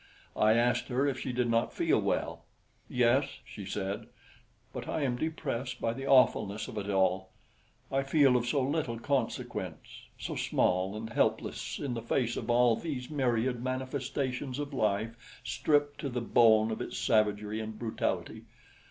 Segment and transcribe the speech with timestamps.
[0.35, 2.43] I asked her if she did not feel well.
[2.89, 4.07] "Yes," she said,
[4.73, 7.29] "but I am depressed by the awfulness of it all.
[7.91, 12.75] I feel of so little consequence so small and helpless in the face of all
[12.75, 18.45] these myriad manifestations of life stripped to the bone of its savagery and brutality.